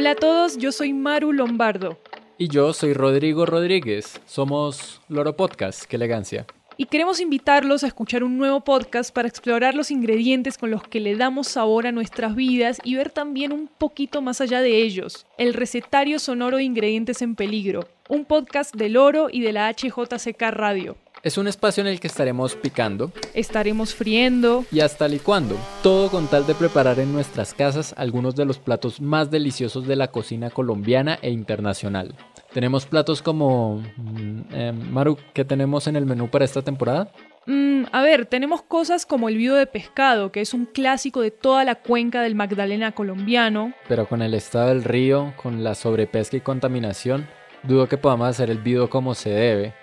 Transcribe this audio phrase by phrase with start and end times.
[0.00, 1.98] Hola a todos, yo soy Maru Lombardo.
[2.38, 4.20] Y yo soy Rodrigo Rodríguez.
[4.26, 5.86] Somos Loro Podcast.
[5.86, 6.46] ¡Qué elegancia!
[6.76, 11.00] Y queremos invitarlos a escuchar un nuevo podcast para explorar los ingredientes con los que
[11.00, 15.26] le damos sabor a nuestras vidas y ver también un poquito más allá de ellos.
[15.36, 17.88] El recetario sonoro de ingredientes en peligro.
[18.08, 20.96] Un podcast del Oro y de la HJCK Radio.
[21.24, 26.28] Es un espacio en el que estaremos picando, Estaremos friendo, y hasta licuando, todo con
[26.28, 30.50] tal de preparar en nuestras casas algunos de los platos más deliciosos de la cocina
[30.50, 32.14] colombiana e internacional.
[32.52, 33.82] Tenemos platos como...
[33.96, 37.10] mm, eh, Maru, ¿qué tenemos en el menú para esta temporada?
[37.46, 41.32] Mm, a ver, tenemos cosas como el vido de pescado, que es un clásico de
[41.32, 43.74] toda la cuenca del Magdalena colombiano.
[43.88, 47.26] Pero con el estado del río, con la sobrepesca y contaminación,
[47.64, 49.74] dudo que podamos hacer el vido como se debe.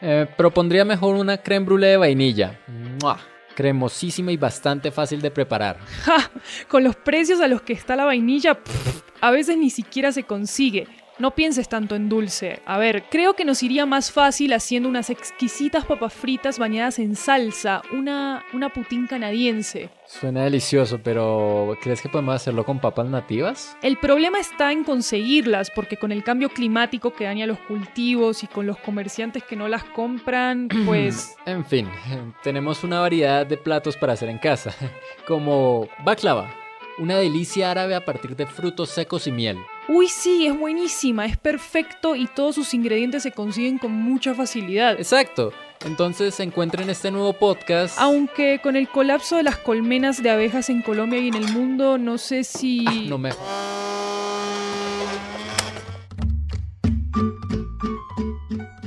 [0.00, 2.60] Eh, propondría mejor una creme brûlée de vainilla.
[3.00, 3.18] ¡Mua!
[3.54, 5.78] Cremosísima y bastante fácil de preparar.
[6.02, 6.30] ¡Ja!
[6.68, 10.24] Con los precios a los que está la vainilla, pff, a veces ni siquiera se
[10.24, 10.88] consigue.
[11.18, 12.60] No pienses tanto en dulce.
[12.66, 17.14] A ver, creo que nos iría más fácil haciendo unas exquisitas papas fritas bañadas en
[17.14, 19.90] salsa, una, una putín canadiense.
[20.06, 23.76] Suena delicioso, pero ¿crees que podemos hacerlo con papas nativas?
[23.80, 28.48] El problema está en conseguirlas, porque con el cambio climático que daña los cultivos y
[28.48, 31.36] con los comerciantes que no las compran, pues...
[31.46, 31.88] En fin,
[32.42, 34.74] tenemos una variedad de platos para hacer en casa,
[35.28, 36.52] como baklava,
[36.98, 39.58] una delicia árabe a partir de frutos secos y miel.
[39.86, 44.98] Uy, sí, es buenísima, es perfecto y todos sus ingredientes se consiguen con mucha facilidad.
[44.98, 45.52] Exacto.
[45.84, 47.98] Entonces encuentren este nuevo podcast.
[47.98, 51.98] Aunque con el colapso de las colmenas de abejas en Colombia y en el mundo,
[51.98, 52.86] no sé si...
[52.88, 53.30] Ah, no me...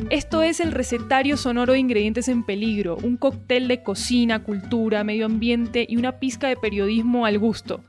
[0.10, 5.28] Esto es el recetario sonoro de ingredientes en peligro, un cóctel de cocina, cultura, medio
[5.28, 7.84] ambiente y una pizca de periodismo al gusto.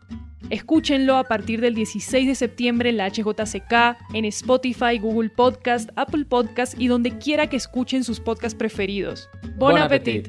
[0.50, 6.24] Escúchenlo a partir del 16 de septiembre en la HJCK, en Spotify, Google Podcast, Apple
[6.24, 9.28] Podcast y donde quiera que escuchen sus podcasts preferidos.
[9.56, 10.28] Bon, Bon appetit.